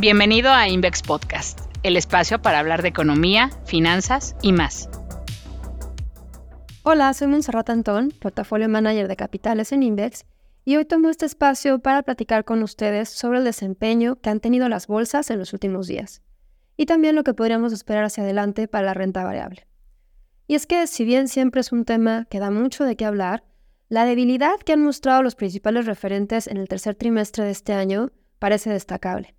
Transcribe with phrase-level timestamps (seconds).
[0.00, 4.88] Bienvenido a Invex Podcast, el espacio para hablar de economía, finanzas y más.
[6.84, 10.24] Hola, soy Monserrat Antón, portafolio manager de capitales en Invex,
[10.64, 14.68] y hoy tomo este espacio para platicar con ustedes sobre el desempeño que han tenido
[14.68, 16.22] las bolsas en los últimos días,
[16.76, 19.66] y también lo que podríamos esperar hacia adelante para la renta variable.
[20.46, 23.42] Y es que, si bien siempre es un tema que da mucho de qué hablar,
[23.88, 28.12] la debilidad que han mostrado los principales referentes en el tercer trimestre de este año
[28.38, 29.34] parece destacable.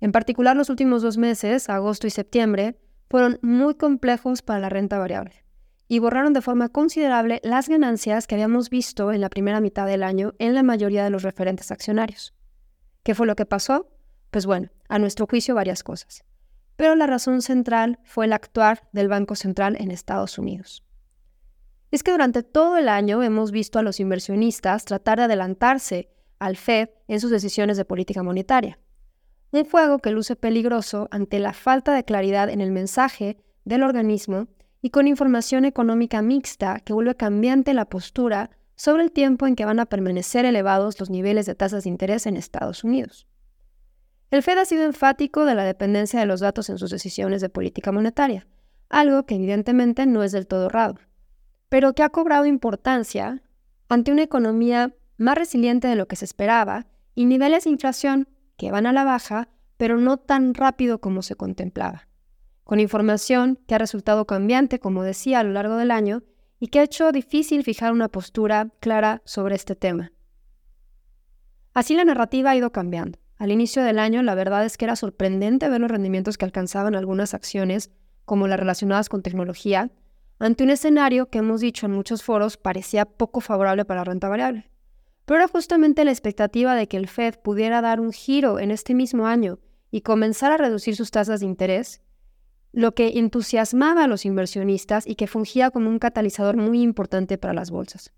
[0.00, 2.78] En particular, los últimos dos meses, agosto y septiembre,
[3.10, 5.44] fueron muy complejos para la renta variable
[5.88, 10.02] y borraron de forma considerable las ganancias que habíamos visto en la primera mitad del
[10.02, 12.34] año en la mayoría de los referentes accionarios.
[13.02, 13.88] ¿Qué fue lo que pasó?
[14.30, 16.24] Pues bueno, a nuestro juicio varias cosas.
[16.76, 20.84] Pero la razón central fue el actuar del Banco Central en Estados Unidos.
[21.90, 26.56] Es que durante todo el año hemos visto a los inversionistas tratar de adelantarse al
[26.56, 28.78] Fed en sus decisiones de política monetaria
[29.50, 34.48] un fuego que luce peligroso ante la falta de claridad en el mensaje del organismo
[34.82, 39.64] y con información económica mixta que vuelve cambiante la postura sobre el tiempo en que
[39.64, 43.26] van a permanecer elevados los niveles de tasas de interés en Estados Unidos.
[44.30, 47.48] El Fed ha sido enfático de la dependencia de los datos en sus decisiones de
[47.48, 48.46] política monetaria,
[48.88, 50.96] algo que evidentemente no es del todo raro,
[51.68, 53.42] pero que ha cobrado importancia
[53.88, 58.28] ante una economía más resiliente de lo que se esperaba y niveles de inflación
[58.58, 62.08] que van a la baja, pero no tan rápido como se contemplaba,
[62.64, 66.24] con información que ha resultado cambiante, como decía, a lo largo del año
[66.58, 70.12] y que ha hecho difícil fijar una postura clara sobre este tema.
[71.72, 73.18] Así la narrativa ha ido cambiando.
[73.36, 76.96] Al inicio del año, la verdad es que era sorprendente ver los rendimientos que alcanzaban
[76.96, 77.92] algunas acciones,
[78.24, 79.92] como las relacionadas con tecnología,
[80.40, 84.28] ante un escenario que hemos dicho en muchos foros parecía poco favorable para la renta
[84.28, 84.68] variable.
[85.28, 88.94] Pero era justamente la expectativa de que el Fed pudiera dar un giro en este
[88.94, 89.58] mismo año
[89.90, 92.00] y comenzar a reducir sus tasas de interés,
[92.72, 97.52] lo que entusiasmaba a los inversionistas y que fungía como un catalizador muy importante para
[97.52, 98.10] las bolsas.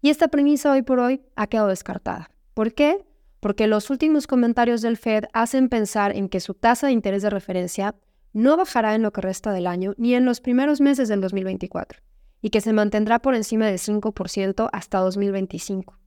[0.00, 2.30] Y esta premisa hoy por hoy ha quedado descartada.
[2.54, 3.04] ¿Por qué?
[3.40, 7.28] Porque los últimos comentarios del Fed hacen pensar en que su tasa de interés de
[7.28, 7.96] referencia
[8.32, 12.00] no bajará en lo que resta del año ni en los primeros meses del 2024,
[12.40, 15.98] y que se mantendrá por encima del 5% hasta 2025.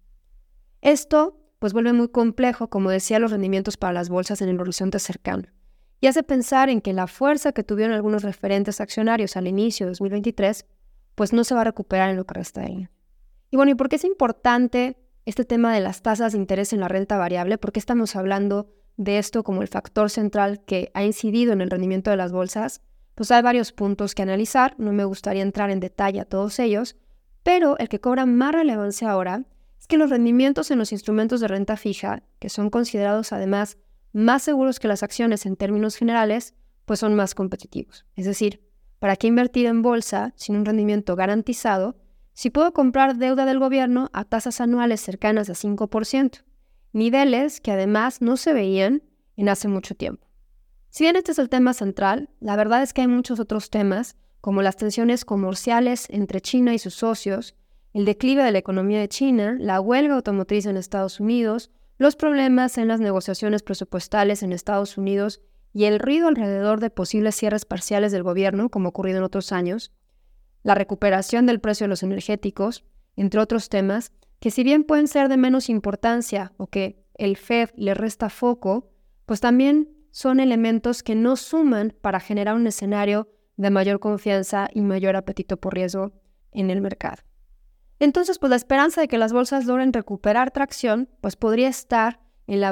[0.87, 4.99] Esto pues vuelve muy complejo, como decía, los rendimientos para las bolsas en el horizonte
[4.99, 5.43] cercano
[5.99, 9.89] y hace pensar en que la fuerza que tuvieron algunos referentes accionarios al inicio de
[9.91, 10.65] 2023
[11.15, 12.91] pues no se va a recuperar en lo que resta de año.
[13.51, 14.95] Y bueno, ¿y por qué es importante
[15.25, 17.57] este tema de las tasas de interés en la renta variable?
[17.57, 21.69] ¿Por qué estamos hablando de esto como el factor central que ha incidido en el
[21.69, 22.81] rendimiento de las bolsas?
[23.13, 26.95] Pues hay varios puntos que analizar, no me gustaría entrar en detalle a todos ellos,
[27.43, 29.43] pero el que cobra más relevancia ahora
[29.87, 33.77] que los rendimientos en los instrumentos de renta fija, que son considerados además
[34.13, 36.53] más seguros que las acciones en términos generales,
[36.85, 38.05] pues son más competitivos.
[38.15, 38.61] Es decir,
[38.99, 41.97] ¿para qué invertir en bolsa sin un rendimiento garantizado
[42.33, 46.43] si puedo comprar deuda del gobierno a tasas anuales cercanas a 5%?
[46.93, 49.03] Niveles que además no se veían
[49.35, 50.27] en hace mucho tiempo.
[50.89, 54.15] Si bien este es el tema central, la verdad es que hay muchos otros temas,
[54.41, 57.55] como las tensiones comerciales entre China y sus socios,
[57.97, 62.77] el declive de la economía de China, la huelga automotriz en Estados Unidos, los problemas
[62.77, 65.41] en las negociaciones presupuestales en Estados Unidos
[65.73, 69.91] y el ruido alrededor de posibles cierres parciales del gobierno, como ocurrido en otros años,
[70.61, 72.85] la recuperación del precio de los energéticos,
[73.15, 77.71] entre otros temas, que si bien pueden ser de menos importancia o que el Fed
[77.77, 78.91] le resta foco,
[79.25, 84.81] pues también son elementos que no suman para generar un escenario de mayor confianza y
[84.81, 86.11] mayor apetito por riesgo
[86.51, 87.26] en el mercado.
[87.99, 92.61] Entonces, pues la esperanza de que las bolsas logren recuperar tracción, pues podría estar en
[92.61, 92.71] la,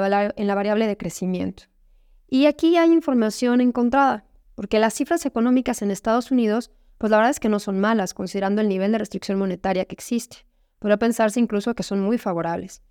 [0.54, 1.64] variable de crecimiento.
[2.28, 7.30] Y aquí hay información encontrada, porque las cifras económicas en Estados Unidos, pues la verdad
[7.30, 10.46] es que no son malas, considerando el nivel de restricción monetaria que existe.
[10.78, 12.82] Podría pensarse incluso que son muy favorables.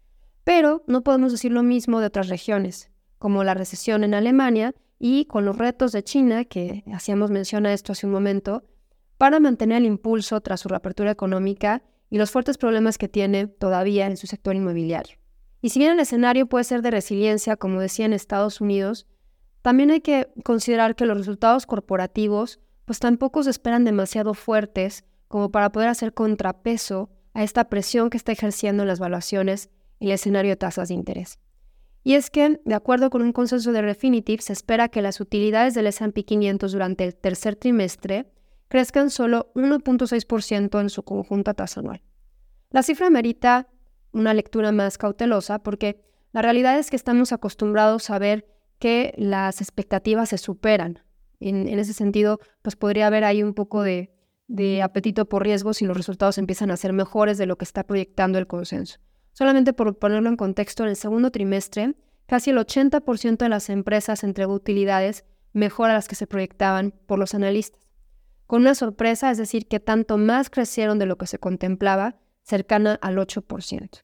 [0.43, 5.25] Pero no podemos decir lo mismo de otras regiones, como la recesión en Alemania y
[5.25, 8.63] con los retos de China, que hacíamos mención a esto hace un momento,
[9.17, 14.07] para mantener el impulso tras su reapertura económica y los fuertes problemas que tiene todavía
[14.07, 15.17] en su sector inmobiliario.
[15.61, 19.07] Y si bien el escenario puede ser de resiliencia, como decía en Estados Unidos,
[19.61, 25.49] también hay que considerar que los resultados corporativos pues tampoco se esperan demasiado fuertes como
[25.49, 29.69] para poder hacer contrapeso a esta presión que está ejerciendo las valuaciones
[29.99, 31.39] en el escenario de tasas de interés.
[32.03, 35.73] Y es que, de acuerdo con un consenso de Refinitiv, se espera que las utilidades
[35.73, 38.31] del S&P 500 durante el tercer trimestre
[38.67, 42.01] crezcan solo 1.6% en su conjunta tasa anual.
[42.71, 43.67] La cifra merita
[44.11, 46.01] una lectura más cautelosa porque
[46.31, 48.47] la realidad es que estamos acostumbrados a ver
[48.79, 50.99] que las expectativas se superan.
[51.39, 54.13] En, ese sentido, pues podría haber ahí un poco de,
[54.47, 57.83] de apetito por riesgo si los resultados empiezan a ser mejores de lo que está
[57.83, 58.99] proyectando el consenso.
[59.33, 61.95] Solamente por ponerlo en contexto, en el segundo trimestre,
[62.25, 67.19] casi el 80% de las empresas entregó utilidades mejor a las que se proyectaban por
[67.19, 67.84] los analistas.
[68.47, 72.99] Con una sorpresa, es decir, que tanto más crecieron de lo que se contemplaba, cercana
[73.01, 74.01] al 8%.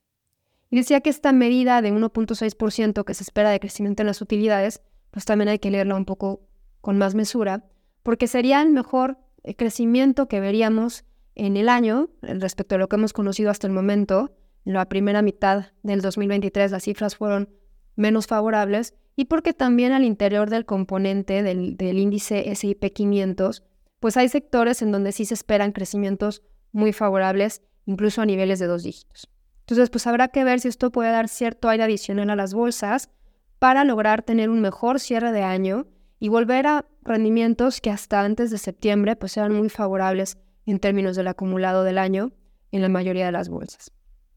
[0.72, 4.82] Y decía que esta medida de 1.6% que se espera de crecimiento en las utilidades,
[5.12, 6.48] pues también hay que leerla un poco
[6.80, 7.66] con más mesura,
[8.04, 11.04] porque sería el mejor eh, crecimiento que veríamos
[11.36, 14.36] en el año respecto a lo que hemos conocido hasta el momento.
[14.66, 17.50] En la primera mitad del 2023 las cifras fueron
[17.96, 23.64] menos favorables y porque también al interior del componente del, del índice SIP 500,
[24.02, 28.66] pues hay sectores en donde sí se esperan crecimientos muy favorables, incluso a niveles de
[28.66, 29.30] dos dígitos.
[29.60, 33.12] Entonces, pues habrá que ver si esto puede dar cierto aire adicional a las bolsas
[33.60, 35.86] para lograr tener un mejor cierre de año
[36.20, 41.16] y volver a rendimientos que hasta antes de septiembre pues eran muy favorables en términos
[41.16, 42.32] del acumulado del año
[42.72, 43.92] en la mayoría de las bolsas.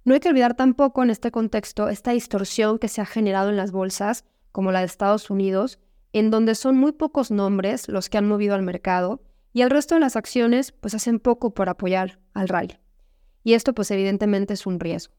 [0.05, 3.57] No hay que olvidar tampoco en este contexto esta distorsión que se ha generado en
[3.57, 5.79] las bolsas, como la de Estados Unidos,
[6.13, 9.23] en donde son muy pocos nombres los que han movido al mercado
[9.55, 12.77] y el resto de las acciones pues hacen poco por apoyar al rally.
[13.45, 15.15] Y esto pues evidentemente es un riesgo.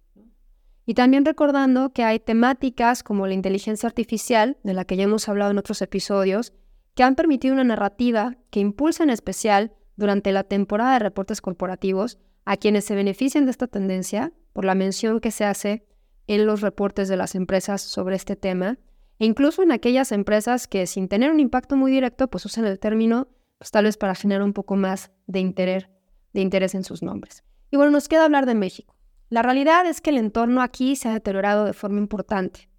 [0.85, 5.27] Y también recordando que hay temáticas como la inteligencia artificial, de la que ya hemos
[5.29, 6.53] hablado en otros episodios,
[6.93, 12.19] que han permitido una narrativa que impulsa en especial durante la temporada de reportes corporativos
[12.43, 15.87] a quienes se benefician de esta tendencia por la mención que se hace
[16.27, 18.77] en los reportes de las empresas sobre este tema,
[19.17, 22.79] e incluso en aquellas empresas que sin tener un impacto muy directo, pues usan el
[22.79, 25.87] término pues tal vez para generar un poco más de interés,
[26.33, 27.43] de interés en sus nombres.
[27.71, 28.95] Y bueno, nos queda hablar de México.
[29.29, 32.69] La realidad es que el entorno aquí se ha deteriorado de forma importante.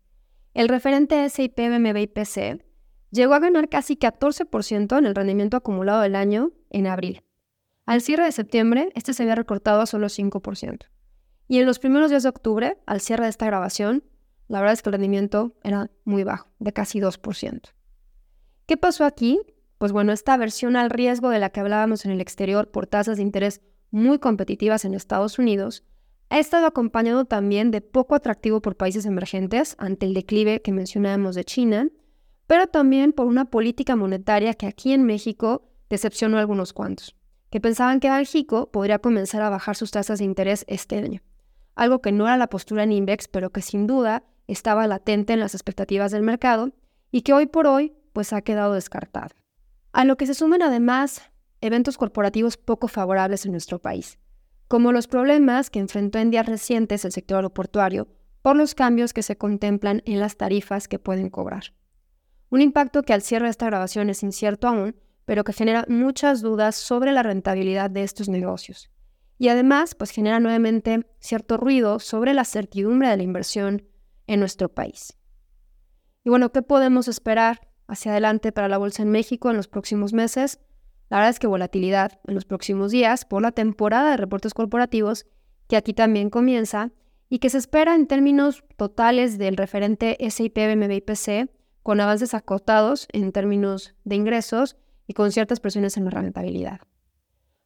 [0.54, 2.64] El referente SIP, BMB y PC
[3.10, 7.22] llegó a ganar casi 14% en el rendimiento acumulado del año en abril.
[7.84, 10.86] Al cierre de septiembre, este se había recortado a solo 5%.
[11.48, 14.02] Y en los primeros días de octubre, al cierre de esta grabación,
[14.48, 17.60] la verdad es que el rendimiento era muy bajo, de casi 2%.
[18.66, 19.40] ¿Qué pasó aquí?
[19.78, 23.18] Pues bueno, esta versión al riesgo de la que hablábamos en el exterior por tasas
[23.18, 25.84] de interés muy competitivas en Estados Unidos
[26.28, 31.34] ha estado acompañado también de poco atractivo por países emergentes ante el declive que mencionábamos
[31.34, 31.88] de China,
[32.46, 37.14] pero también por una política monetaria que aquí en México decepcionó a algunos cuantos,
[37.50, 41.22] que pensaban que Banxico podría comenzar a bajar sus tasas de interés este año,
[41.76, 45.40] algo que no era la postura en Invex, pero que sin duda estaba latente en
[45.40, 46.72] las expectativas del mercado
[47.12, 49.28] y que hoy por hoy pues ha quedado descartado.
[49.96, 51.22] A lo que se suman además
[51.62, 54.18] eventos corporativos poco favorables en nuestro país
[54.68, 58.08] como los problemas que enfrentó en días recientes el sector aeroportuario
[58.42, 61.72] por los cambios que se contemplan en las tarifas que pueden cobrar.
[62.50, 66.42] Un impacto que al cierre de esta grabación es incierto aún, pero que genera muchas
[66.42, 68.90] dudas sobre la rentabilidad de estos negocios.
[69.38, 73.88] Y además, pues genera nuevamente cierto ruido sobre la certidumbre de la inversión
[74.26, 75.16] en nuestro país.
[76.22, 80.12] Y bueno, ¿qué podemos esperar hacia adelante para la bolsa en México en los próximos
[80.12, 80.60] meses?
[81.08, 85.26] La verdad es que volatilidad en los próximos días por la temporada de reportes corporativos,
[85.68, 86.90] que aquí también comienza,
[87.28, 91.50] y que se espera en términos totales del referente SIP, BMB y
[91.82, 94.76] con avances acotados en términos de ingresos
[95.06, 96.80] y con ciertas presiones en la rentabilidad.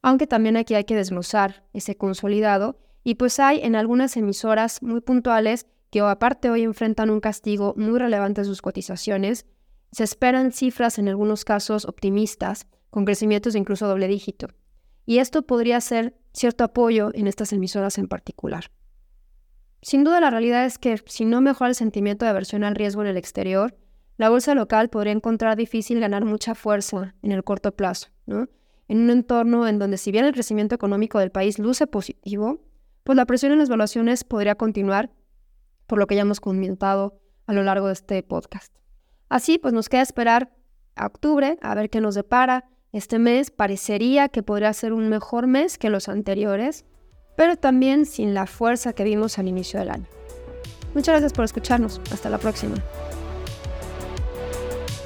[0.03, 5.01] Aunque también aquí hay que desglosar ese consolidado, y pues hay en algunas emisoras muy
[5.01, 9.47] puntuales que aparte hoy enfrentan un castigo muy relevante en sus cotizaciones,
[9.93, 14.49] se esperan cifras en algunos casos optimistas, con crecimientos de incluso doble dígito.
[15.07, 18.71] Y esto podría ser cierto apoyo en estas emisoras en particular.
[19.83, 23.03] Sin duda la realidad es que si no mejora el sentimiento de aversión al riesgo
[23.03, 23.77] en el exterior,
[24.19, 29.11] la bolsa local podría encontrar difícil ganar mucha fuerza en el corto plazo, En un
[29.11, 32.61] entorno en donde si bien el crecimiento económico del país luce positivo,
[33.03, 35.11] pues la presión en las valuaciones podría continuar,
[35.87, 38.75] por lo que ya hemos comentado a lo largo de este podcast.
[39.31, 40.51] Así, pues nos queda esperar
[40.97, 45.47] a octubre a ver qué nos depara, este mes parecería que podría ser un mejor
[45.47, 46.85] mes que los anteriores,
[47.37, 50.07] pero también sin la fuerza que vimos al inicio del año.
[50.95, 52.01] Muchas gracias por escucharnos.
[52.13, 52.75] Hasta la próxima.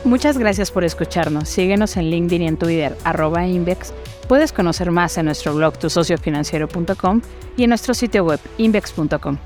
[0.04, 1.49] Muchas gracias por escucharnos.
[1.49, 3.93] Síguenos en LinkedIn y en Twitter, arroba Invex.
[4.28, 7.21] Puedes conocer más en nuestro blog tusociofinanciero.com
[7.59, 9.38] y en nuestro sitio web invex.com.